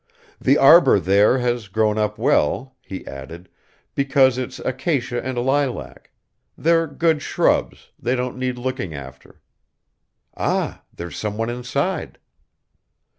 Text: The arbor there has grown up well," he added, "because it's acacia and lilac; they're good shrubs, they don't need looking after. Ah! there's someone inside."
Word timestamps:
The 0.39 0.57
arbor 0.57 0.99
there 0.99 1.37
has 1.37 1.67
grown 1.67 1.99
up 1.99 2.17
well," 2.17 2.75
he 2.81 3.05
added, 3.05 3.49
"because 3.93 4.39
it's 4.39 4.57
acacia 4.57 5.23
and 5.23 5.37
lilac; 5.37 6.09
they're 6.57 6.87
good 6.87 7.21
shrubs, 7.21 7.91
they 7.99 8.15
don't 8.15 8.39
need 8.39 8.57
looking 8.57 8.95
after. 8.95 9.41
Ah! 10.35 10.81
there's 10.91 11.17
someone 11.19 11.51
inside." 11.51 12.17